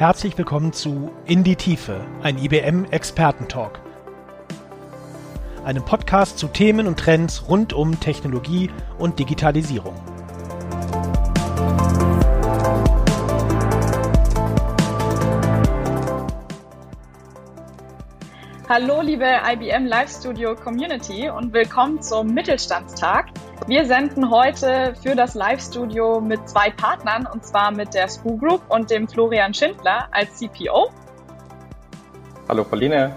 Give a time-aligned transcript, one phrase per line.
[0.00, 3.82] Herzlich willkommen zu In die Tiefe, ein IBM Expertentalk.
[5.62, 9.94] Einem Podcast zu Themen und Trends rund um Technologie und Digitalisierung.
[18.70, 23.26] Hallo liebe IBM Live Studio Community und willkommen zum Mittelstandstag.
[23.66, 28.62] Wir senden heute für das Live-Studio mit zwei Partnern, und zwar mit der SPU Group
[28.68, 30.90] und dem Florian Schindler als CPO.
[32.48, 33.14] Hallo Pauline.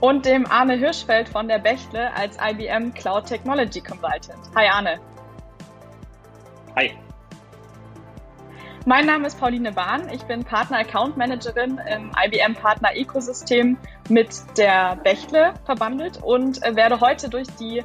[0.00, 4.38] Und dem Arne Hirschfeld von der Bechtle als IBM Cloud Technology Consultant.
[4.54, 5.00] Hi Arne.
[6.76, 6.96] Hi.
[8.86, 10.08] Mein Name ist Pauline Bahn.
[10.10, 13.76] Ich bin Partner Account Managerin im IBM Partner Ecosystem
[14.08, 17.84] mit der Bechtle verbandelt und werde heute durch die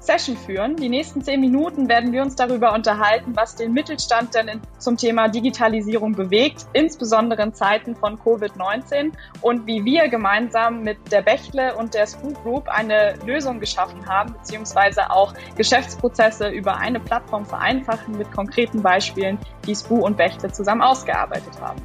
[0.00, 0.76] Session führen.
[0.76, 4.96] Die nächsten zehn Minuten werden wir uns darüber unterhalten, was den Mittelstand denn in, zum
[4.96, 11.76] Thema Digitalisierung bewegt, insbesondere in Zeiten von Covid-19 und wie wir gemeinsam mit der Bechtle
[11.76, 18.16] und der SPU Group eine Lösung geschaffen haben, beziehungsweise auch Geschäftsprozesse über eine Plattform vereinfachen
[18.16, 21.80] mit konkreten Beispielen, die SPU und Bechtle zusammen ausgearbeitet haben.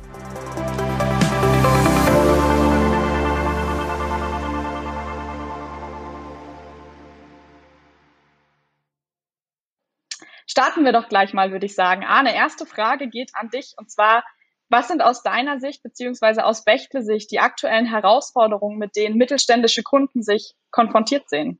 [10.47, 12.03] Starten wir doch gleich mal, würde ich sagen.
[12.03, 14.23] Arne, erste Frage geht an dich und zwar,
[14.69, 20.23] was sind aus deiner Sicht beziehungsweise aus Bechtle-Sicht die aktuellen Herausforderungen, mit denen mittelständische Kunden
[20.23, 21.59] sich konfrontiert sehen?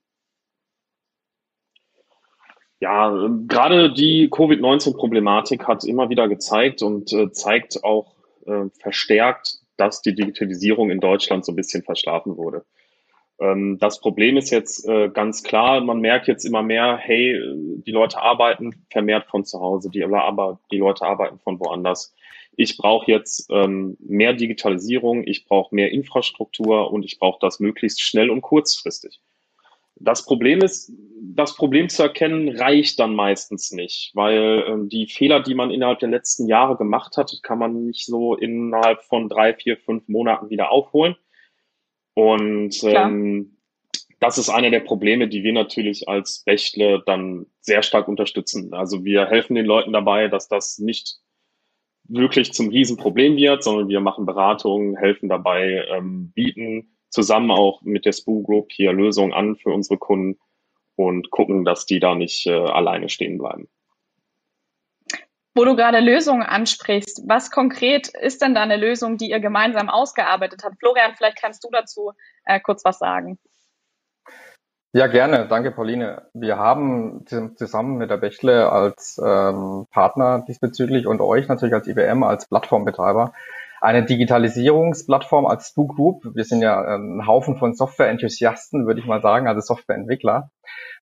[2.80, 10.02] Ja, gerade die Covid-19-Problematik hat immer wieder gezeigt und äh, zeigt auch äh, verstärkt, dass
[10.02, 12.66] die Digitalisierung in Deutschland so ein bisschen verschlafen wurde.
[13.40, 17.40] Ähm, das Problem ist jetzt äh, ganz klar, man merkt jetzt immer mehr, hey,
[17.86, 22.14] die Leute arbeiten vermehrt von zu Hause, die, aber die Leute arbeiten von woanders.
[22.56, 28.02] Ich brauche jetzt ähm, mehr Digitalisierung, ich brauche mehr Infrastruktur und ich brauche das möglichst
[28.02, 29.20] schnell und kurzfristig.
[29.96, 30.92] Das Problem ist,
[31.22, 36.00] das Problem zu erkennen reicht dann meistens nicht, weil ähm, die Fehler, die man innerhalb
[36.00, 40.50] der letzten Jahre gemacht hat, kann man nicht so innerhalb von drei, vier, fünf Monaten
[40.50, 41.16] wieder aufholen.
[42.16, 43.58] Und ähm,
[44.20, 48.74] das ist einer der Probleme, die wir natürlich als Bechtle dann sehr stark unterstützen.
[48.74, 51.18] Also wir helfen den Leuten dabei, dass das nicht
[52.06, 58.06] wirklich zum Riesenproblem wird, sondern wir machen Beratungen, helfen dabei, ähm, bieten zusammen auch mit
[58.06, 60.40] der Spoo Group hier Lösungen an für unsere Kunden
[60.96, 63.68] und gucken, dass die da nicht äh, alleine stehen bleiben.
[65.56, 69.90] Wo du gerade Lösungen ansprichst, was konkret ist denn da eine Lösung, die ihr gemeinsam
[69.90, 70.80] ausgearbeitet habt?
[70.80, 72.12] Florian, vielleicht kannst du dazu
[72.46, 73.38] äh, kurz was sagen.
[74.96, 75.48] Ja, gerne.
[75.48, 76.28] Danke, Pauline.
[76.34, 77.26] Wir haben
[77.56, 83.34] zusammen mit der Bechtle als ähm, Partner diesbezüglich und euch natürlich als IBM als Plattformbetreiber
[83.84, 86.24] eine Digitalisierungsplattform als Stu Group.
[86.34, 90.52] Wir sind ja ein Haufen von Softwareenthusiasten, würde ich mal sagen, also Softwareentwickler,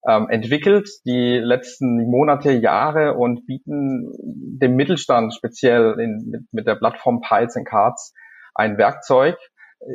[0.07, 6.73] ähm, entwickelt die letzten Monate, Jahre und bieten dem Mittelstand speziell in, mit, mit der
[6.73, 8.15] Plattform Piles and Cards
[8.55, 9.37] ein Werkzeug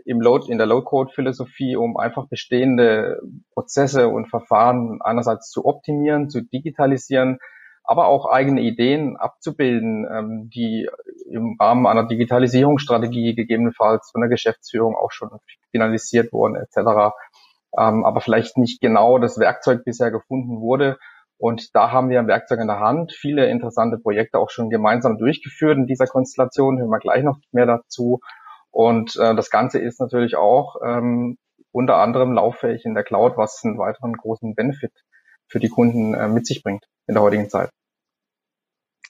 [0.05, 3.21] im Load, in der Low-Code-Philosophie, um einfach bestehende
[3.53, 7.39] Prozesse und Verfahren einerseits zu optimieren, zu digitalisieren,
[7.87, 10.89] aber auch eigene Ideen abzubilden, ähm, die
[11.31, 15.31] im Rahmen einer Digitalisierungsstrategie gegebenenfalls von der Geschäftsführung auch schon
[15.71, 17.15] finalisiert wurden etc.
[17.79, 20.99] Ähm, aber vielleicht nicht genau das Werkzeug bisher gefunden wurde.
[21.39, 25.19] Und da haben wir ein Werkzeug in der Hand, viele interessante Projekte auch schon gemeinsam
[25.19, 28.21] durchgeführt in dieser Konstellation, hören wir gleich noch mehr dazu.
[28.71, 31.37] Und äh, das Ganze ist natürlich auch ähm,
[31.73, 34.93] unter anderem lauffähig in der Cloud, was einen weiteren großen Benefit
[35.47, 37.71] für die Kunden äh, mit sich bringt in der heutigen Zeit.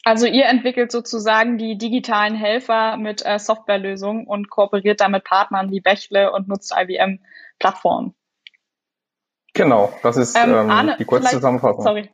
[0.06, 5.80] Also ihr entwickelt sozusagen die digitalen Helfer mit äh, Softwarelösungen und kooperiert damit Partnern wie
[5.80, 7.18] Bechtle und nutzt IBM
[7.58, 8.14] Plattformen.
[9.52, 11.82] Genau, das ist ähm, ähm, Arne, die kurze Zusammenfassung.
[11.82, 12.10] Sorry.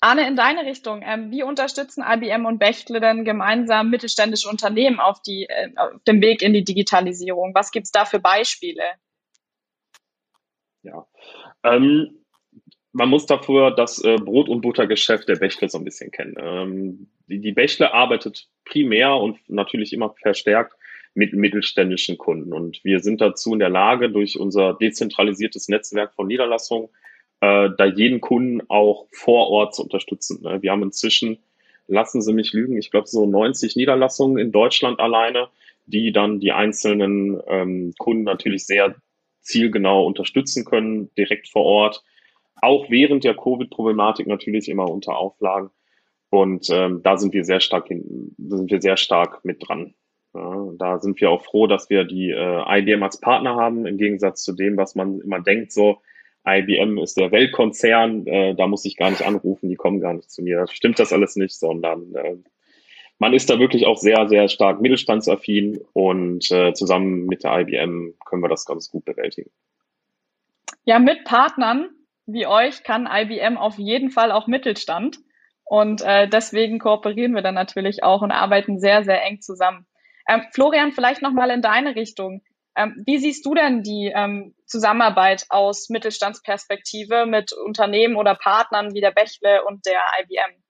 [0.00, 5.22] Arne, in deine Richtung, ähm, wie unterstützen IBM und Bechtle denn gemeinsam mittelständische Unternehmen auf,
[5.22, 7.54] die, äh, auf dem Weg in die Digitalisierung?
[7.54, 8.82] Was gibt's da für Beispiele?
[10.82, 11.06] Ja,
[11.62, 12.17] ähm,
[12.98, 16.34] man muss dafür das äh, Brot- und Buttergeschäft der Bechtle so ein bisschen kennen.
[16.36, 20.74] Ähm, die, die Bechtle arbeitet primär und natürlich immer verstärkt
[21.14, 22.52] mit mittelständischen Kunden.
[22.52, 26.88] Und wir sind dazu in der Lage, durch unser dezentralisiertes Netzwerk von Niederlassungen,
[27.40, 30.42] äh, da jeden Kunden auch vor Ort zu unterstützen.
[30.42, 30.60] Ne?
[30.60, 31.38] Wir haben inzwischen,
[31.86, 35.46] lassen Sie mich lügen, ich glaube so 90 Niederlassungen in Deutschland alleine,
[35.86, 38.96] die dann die einzelnen ähm, Kunden natürlich sehr
[39.40, 42.02] zielgenau unterstützen können, direkt vor Ort
[42.62, 45.70] auch während der Covid-Problematik natürlich immer unter Auflagen.
[46.30, 49.94] Und ähm, da sind wir sehr stark, hin, sind wir sehr stark mit dran.
[50.34, 53.96] Ja, da sind wir auch froh, dass wir die äh, IBM als Partner haben, im
[53.96, 55.98] Gegensatz zu dem, was man immer denkt, so
[56.46, 60.30] IBM ist der Weltkonzern, äh, da muss ich gar nicht anrufen, die kommen gar nicht
[60.30, 60.60] zu mir.
[60.60, 62.36] Das stimmt das alles nicht, sondern äh,
[63.18, 68.14] man ist da wirklich auch sehr, sehr stark mittelstandsaffin und äh, zusammen mit der IBM
[68.24, 69.50] können wir das ganz gut bewältigen.
[70.84, 71.90] Ja, mit Partnern
[72.28, 75.18] wie euch kann IBM auf jeden Fall auch Mittelstand.
[75.64, 79.86] Und äh, deswegen kooperieren wir dann natürlich auch und arbeiten sehr, sehr eng zusammen.
[80.28, 82.42] Ähm, Florian, vielleicht nochmal in deine Richtung.
[82.76, 89.00] Ähm, wie siehst du denn die ähm, Zusammenarbeit aus Mittelstandsperspektive mit Unternehmen oder Partnern wie
[89.00, 90.62] der Bächle und der IBM?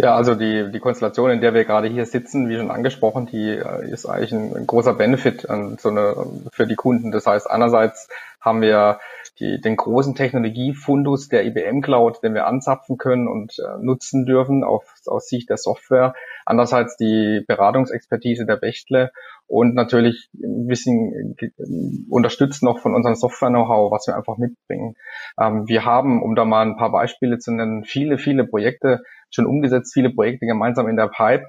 [0.00, 3.48] Ja, also die, die Konstellation, in der wir gerade hier sitzen, wie schon angesprochen, die
[3.48, 6.14] äh, ist eigentlich ein, ein großer Benefit an so eine,
[6.52, 7.10] für die Kunden.
[7.10, 8.08] Das heißt, einerseits
[8.40, 9.00] haben wir
[9.40, 14.62] die, den großen Technologiefundus der IBM Cloud, den wir anzapfen können und äh, nutzen dürfen
[14.62, 16.14] auf, aus Sicht der Software.
[16.48, 19.10] Andererseits die Beratungsexpertise der Bechtle
[19.46, 21.50] und natürlich ein bisschen äh,
[22.08, 24.96] unterstützt noch von unserem Software-Know-how, was wir einfach mitbringen.
[25.38, 29.44] Ähm, wir haben, um da mal ein paar Beispiele zu nennen, viele, viele Projekte schon
[29.44, 31.44] umgesetzt, viele Projekte gemeinsam in der Pipe.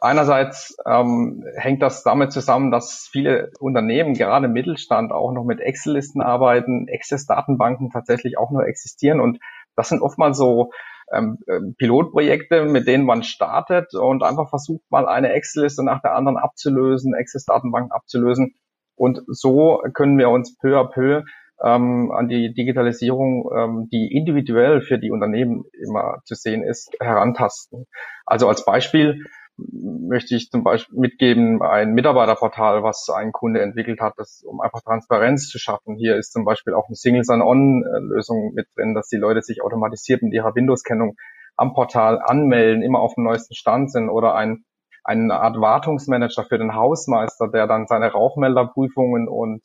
[0.00, 5.60] Einerseits ähm, hängt das damit zusammen, dass viele Unternehmen, gerade im Mittelstand, auch noch mit
[5.60, 9.20] Excel-Listen arbeiten, Access-Datenbanken tatsächlich auch nur existieren.
[9.20, 9.38] Und
[9.76, 10.70] das sind oftmals so
[11.12, 16.14] ähm, äh, Pilotprojekte, mit denen man startet und einfach versucht, mal eine Excel-Liste nach der
[16.14, 18.54] anderen abzulösen, Access-Datenbanken abzulösen.
[18.96, 21.22] Und so können wir uns peu à peu
[21.62, 27.86] ähm, an die Digitalisierung, ähm, die individuell für die Unternehmen immer zu sehen ist, herantasten.
[28.26, 29.24] Also als Beispiel
[29.72, 34.80] möchte ich zum Beispiel mitgeben ein Mitarbeiterportal, was ein Kunde entwickelt hat, das, um einfach
[34.82, 35.96] Transparenz zu schaffen.
[35.96, 40.22] Hier ist zum Beispiel auch eine Single Sign-On-Lösung mit drin, dass die Leute sich automatisiert
[40.22, 41.16] mit ihrer Windows-Kennung
[41.56, 44.64] am Portal anmelden, immer auf dem neuesten Stand sind oder ein
[45.02, 49.62] eine Art Wartungsmanager für den Hausmeister, der dann seine Rauchmelderprüfungen und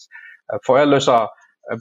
[0.47, 1.31] äh, Feuerlöscher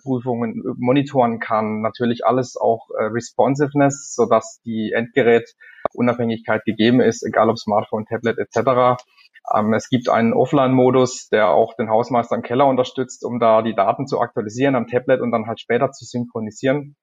[0.02, 1.80] Prüfungen monitoren kann.
[1.80, 9.02] Natürlich alles auch äh, Responsiveness, sodass die Endgerätunabhängigkeit gegeben ist, egal ob Smartphone, Tablet etc.
[9.54, 13.74] Ähm, es gibt einen Offline-Modus, der auch den Hausmeister im Keller unterstützt, um da die
[13.74, 16.96] Daten zu aktualisieren am Tablet und dann halt später zu synchronisieren.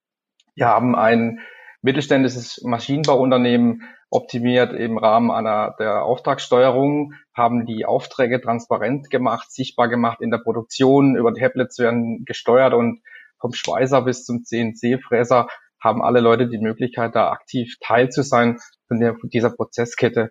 [0.55, 1.39] Wir haben ein
[1.81, 10.21] mittelständisches Maschinenbauunternehmen optimiert im Rahmen einer der Auftragssteuerung, haben die Aufträge transparent gemacht, sichtbar gemacht
[10.21, 11.15] in der Produktion.
[11.15, 13.01] Über Tablets werden gesteuert und
[13.39, 15.47] vom Schweißer bis zum CNC-Fräser
[15.81, 18.99] haben alle Leute die Möglichkeit, da aktiv Teil zu sein von
[19.29, 20.29] dieser Prozesskette.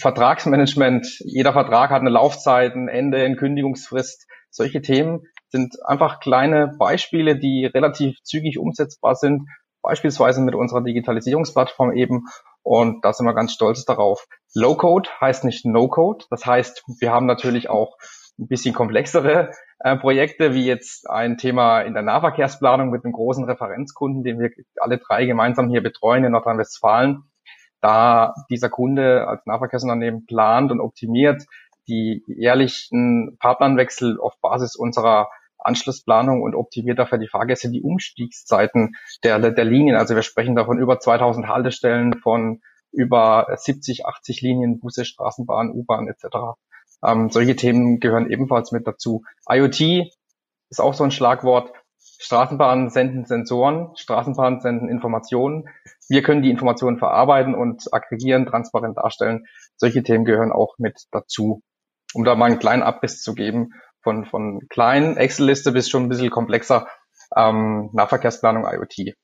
[0.00, 4.26] Vertragsmanagement, jeder Vertrag hat eine Laufzeit, ein Ende, eine Kündigungsfrist.
[4.50, 9.42] Solche Themen sind einfach kleine Beispiele, die relativ zügig umsetzbar sind
[9.86, 12.24] beispielsweise mit unserer Digitalisierungsplattform eben.
[12.62, 14.26] Und da sind wir ganz stolz darauf.
[14.52, 16.24] Low-Code heißt nicht No-Code.
[16.28, 17.96] Das heißt, wir haben natürlich auch
[18.36, 23.44] ein bisschen komplexere äh, Projekte, wie jetzt ein Thema in der Nahverkehrsplanung mit einem großen
[23.44, 27.22] Referenzkunden, den wir alle drei gemeinsam hier betreuen in Nordrhein-Westfalen.
[27.80, 31.44] Da dieser Kunde als Nahverkehrsunternehmen plant und optimiert
[31.86, 35.28] die jährlichen Fahrplanwechsel auf Basis unserer
[35.66, 38.94] Anschlussplanung und optimiert dafür die Fahrgäste die Umstiegszeiten
[39.24, 39.96] der, der Linien.
[39.96, 42.60] Also wir sprechen davon über 2000 Haltestellen von
[42.92, 46.56] über 70, 80 Linien, Busse, Straßenbahn, U-Bahn etc.
[47.04, 49.24] Ähm, solche Themen gehören ebenfalls mit dazu.
[49.48, 50.10] IoT
[50.70, 51.72] ist auch so ein Schlagwort.
[52.18, 55.68] Straßenbahnen senden Sensoren, Straßenbahnen senden Informationen.
[56.08, 59.44] Wir können die Informationen verarbeiten und aggregieren, transparent darstellen.
[59.76, 61.62] Solche Themen gehören auch mit dazu.
[62.14, 63.72] Um da mal einen kleinen Abriss zu geben,
[64.06, 66.86] von, von kleinen Excel-Liste bis schon ein bisschen komplexer
[67.36, 69.16] ähm, Nahverkehrsplanung IoT.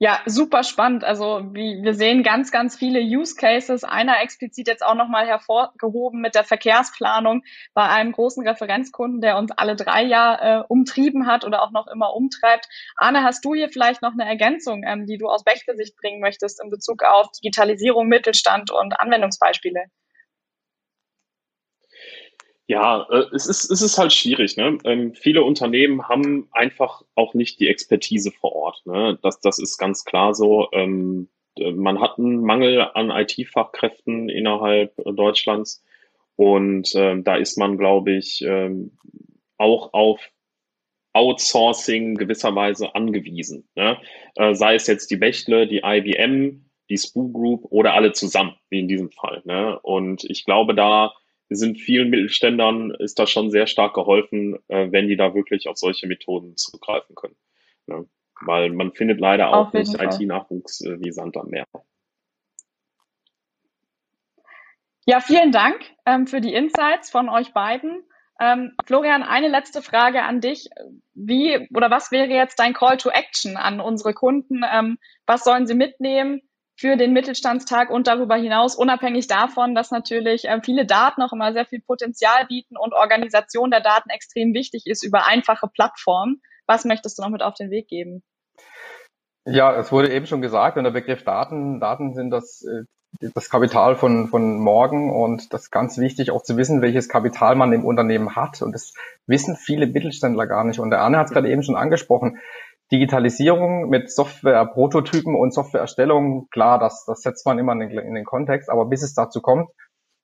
[0.00, 1.04] Ja, super spannend.
[1.04, 3.84] Also wie, wir sehen ganz, ganz viele Use Cases.
[3.84, 9.52] Einer explizit jetzt auch nochmal hervorgehoben mit der Verkehrsplanung bei einem großen Referenzkunden, der uns
[9.52, 12.66] alle drei Jahre äh, umtrieben hat oder auch noch immer umtreibt.
[12.96, 16.60] Arne, hast du hier vielleicht noch eine Ergänzung, ähm, die du aus Bechtle-Sicht bringen möchtest
[16.60, 19.84] in Bezug auf Digitalisierung, Mittelstand und Anwendungsbeispiele?
[22.72, 24.56] Ja, äh, es ist, es ist halt schwierig.
[24.56, 24.78] Ne?
[24.84, 28.86] Ähm, viele Unternehmen haben einfach auch nicht die Expertise vor Ort.
[28.86, 29.18] Ne?
[29.20, 30.68] Das, das ist ganz klar so.
[30.72, 35.84] Ähm, man hat einen Mangel an IT-Fachkräften innerhalb Deutschlands
[36.36, 38.96] und äh, da ist man, glaube ich, ähm,
[39.58, 40.30] auch auf
[41.12, 43.68] Outsourcing gewisserweise angewiesen.
[43.74, 43.98] Ne?
[44.36, 48.80] Äh, sei es jetzt die Bechtle, die IBM, die Spoo Group oder alle zusammen, wie
[48.80, 49.42] in diesem Fall.
[49.44, 49.78] Ne?
[49.80, 51.12] Und ich glaube, da
[51.56, 55.76] sind vielen Mittelständern ist das schon sehr stark geholfen, äh, wenn die da wirklich auf
[55.76, 57.36] solche Methoden zurückgreifen können.
[57.88, 58.04] Ja.
[58.40, 61.66] weil man findet leider auch nicht IT-Nachwuchs äh, wie Sand am Meer.
[65.04, 68.04] Ja, vielen Dank ähm, für die Insights von euch beiden.
[68.40, 70.68] Ähm, Florian, eine letzte Frage an dich.
[71.14, 74.62] Wie oder was wäre jetzt dein Call to Action an unsere Kunden?
[74.72, 76.42] Ähm, was sollen sie mitnehmen
[76.82, 81.52] für den Mittelstandstag und darüber hinaus, unabhängig davon, dass natürlich äh, viele Daten auch immer
[81.52, 86.42] sehr viel Potenzial bieten und Organisation der Daten extrem wichtig ist über einfache Plattformen.
[86.66, 88.24] Was möchtest du noch mit auf den Weg geben?
[89.44, 92.82] Ja, es wurde eben schon gesagt, und der Begriff Daten, Daten sind das äh,
[93.20, 97.54] das Kapital von, von morgen und das ist ganz wichtig auch zu wissen, welches Kapital
[97.56, 98.62] man im Unternehmen hat.
[98.62, 98.94] Und das
[99.26, 100.80] wissen viele Mittelständler gar nicht.
[100.80, 102.38] Und der Arne hat es gerade eben schon angesprochen.
[102.92, 108.24] Digitalisierung mit Software-Prototypen und Softwareerstellung, klar, das, das setzt man immer in den, in den
[108.24, 109.70] Kontext, aber bis es dazu kommt,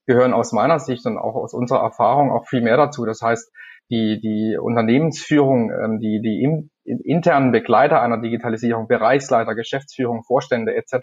[0.07, 3.05] gehören aus meiner Sicht und auch aus unserer Erfahrung auch viel mehr dazu.
[3.05, 3.51] Das heißt,
[3.91, 10.97] die, die Unternehmensführung, ähm, die, die im, internen Begleiter einer Digitalisierung, Bereichsleiter, Geschäftsführung, Vorstände etc.,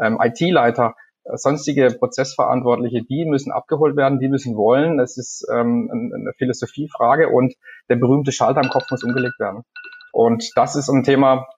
[0.00, 5.00] ähm, IT-Leiter, äh, sonstige Prozessverantwortliche, die müssen abgeholt werden, die müssen wollen.
[5.00, 7.54] Es ist ähm, eine Philosophiefrage und
[7.88, 9.62] der berühmte Schalter im Kopf muss umgelegt werden.
[10.14, 11.48] Und das ist ein Thema,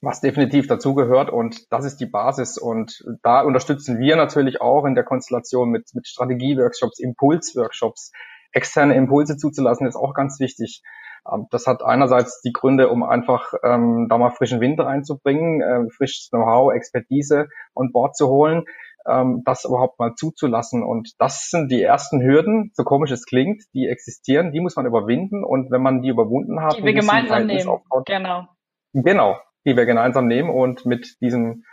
[0.00, 2.56] was definitiv dazugehört und das ist die Basis.
[2.56, 8.12] Und da unterstützen wir natürlich auch in der Konstellation mit, mit Strategieworkshops, Impulsworkshops,
[8.52, 10.82] externe Impulse zuzulassen, ist auch ganz wichtig.
[11.28, 15.90] Ähm, das hat einerseits die Gründe, um einfach ähm, da mal frischen Wind reinzubringen, äh,
[15.90, 18.66] frisches Know-how, Expertise on Bord zu holen
[19.06, 20.82] ähm, das überhaupt mal zuzulassen.
[20.82, 24.86] Und das sind die ersten Hürden, so komisch es klingt, die existieren, die muss man
[24.86, 25.44] überwinden.
[25.44, 28.46] Und wenn man die überwunden hat, die wir gemeinsam nehmen, aufbaut, genau.
[28.92, 31.64] Genau, die wir gemeinsam nehmen und mit diesem,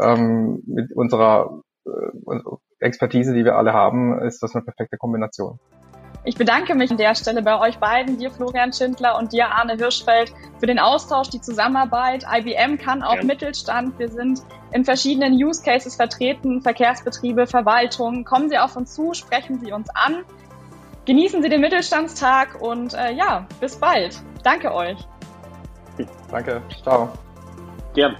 [0.00, 2.40] ähm, mit unserer äh,
[2.78, 5.58] Expertise, die wir alle haben, ist das eine perfekte Kombination.
[6.26, 9.74] Ich bedanke mich an der Stelle bei euch beiden, dir Florian Schindler und dir Arne
[9.74, 12.26] Hirschfeld, für den Austausch, die Zusammenarbeit.
[12.28, 13.22] IBM kann auch ja.
[13.22, 13.96] Mittelstand.
[14.00, 14.42] Wir sind
[14.72, 18.24] in verschiedenen Use Cases vertreten, Verkehrsbetriebe, Verwaltung.
[18.24, 20.24] Kommen Sie auf uns zu, sprechen Sie uns an.
[21.04, 24.20] Genießen Sie den Mittelstandstag und äh, ja, bis bald.
[24.42, 24.98] Danke euch.
[26.28, 26.60] Danke.
[26.82, 27.08] Ciao.
[27.94, 28.16] Gern.